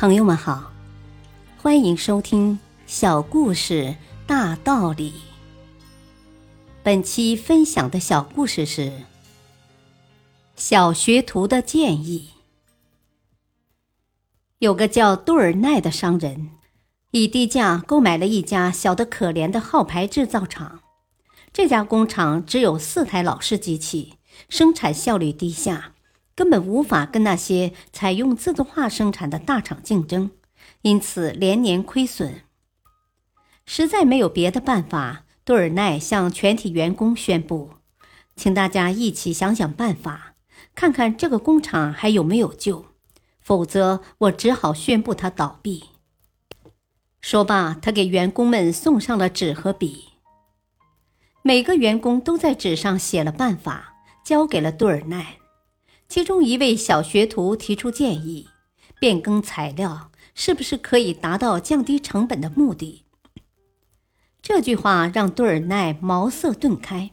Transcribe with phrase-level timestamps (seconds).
[0.00, 0.72] 朋友们好，
[1.58, 2.54] 欢迎收听
[2.86, 5.10] 《小故事大道理》。
[6.82, 8.80] 本期分享的小故事是
[10.56, 12.30] 《小学徒的建议》。
[14.60, 16.48] 有个叫杜尔奈的商人，
[17.10, 20.80] 以低价购买了一家小的可怜的号牌制造厂。
[21.52, 24.14] 这家工厂只有四台老式机器，
[24.48, 25.92] 生产效率低下。
[26.34, 30.30] 根本无法跟那些采用自动化生产的大厂竞争，
[30.82, 32.42] 因此连年亏损。
[33.66, 37.70] 实在没有别的办法，杜尔奈向全体员工宣布
[38.34, 40.34] ：“请大家一起想想办法，
[40.74, 42.86] 看看这个工厂还有没有救，
[43.40, 45.84] 否则我只好宣布它倒闭。”
[47.20, 50.04] 说罢，他给员工们送上了纸和笔。
[51.42, 55.39] 每个员工都在纸上写了办法，交给了杜尔奈。
[56.10, 58.48] 其中一位小学徒提出建议：
[58.98, 63.04] 变更材料是不是可以达到降低成本的目的？
[64.42, 67.12] 这句话让杜尔奈茅塞顿开。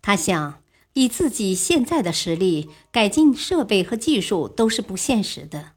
[0.00, 5.72] 他想，以自己现在的实力，改进设备和技术都是不现实的，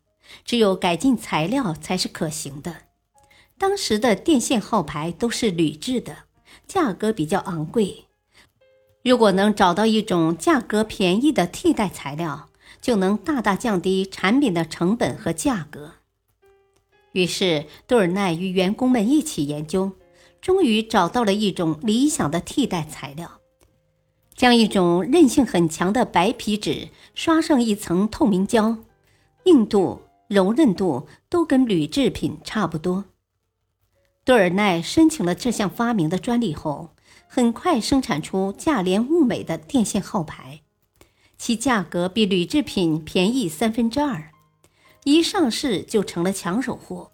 [0.46, 2.84] 只有改进材料才是可行的。
[3.58, 6.26] 当时的电线号牌都是铝制的，
[6.68, 8.06] 价格比较昂贵。
[9.04, 12.48] 如果能找到一种价格便宜的替代材料，
[12.82, 15.96] 就能大大降低产品的成本和价格。
[17.12, 19.92] 于是，杜尔奈与员工们一起研究，
[20.42, 23.42] 终于找到了一种理想的替代材料：
[24.34, 28.78] 将一种韧性很强的白皮纸刷上一层透明胶，
[29.44, 33.04] 硬度、柔韧度都跟铝制品差不多。
[34.24, 36.92] 杜尔奈申请了这项发明的专利后。
[37.36, 40.62] 很快生产出价廉物美的电线号牌，
[41.36, 44.30] 其价格比铝制品便宜三分之二，
[45.04, 47.12] 一上市就成了抢手货。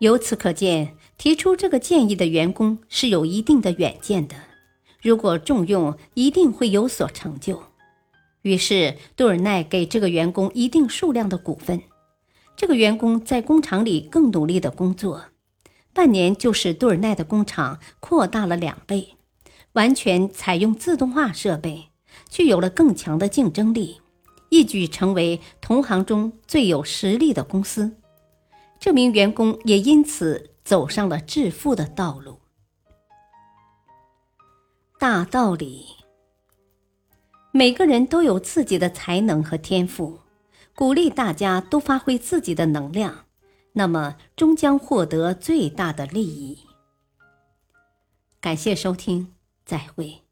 [0.00, 4.36] 由此可见，提出这个建议的员工是有一定的远见的。
[5.00, 7.62] 如果重用，一定会有所成就。
[8.42, 11.80] 于是，杜尔奈给这个员工一定数量的股份，
[12.54, 15.24] 这个员工在工厂里更努力的工作。
[15.96, 19.16] 半年就使杜尔奈的工厂扩大了两倍，
[19.72, 21.88] 完全采用自动化设备，
[22.28, 24.02] 具有了更强的竞争力，
[24.50, 27.96] 一举成为同行中最有实力的公司。
[28.78, 32.40] 这名员工也因此走上了致富的道路。
[34.98, 35.86] 大道理，
[37.52, 40.18] 每个人都有自己的才能和天赋，
[40.74, 43.25] 鼓励大家都发挥自己的能量。
[43.78, 46.60] 那么，终将获得最大的利益。
[48.40, 49.34] 感谢收听，
[49.66, 50.25] 再会。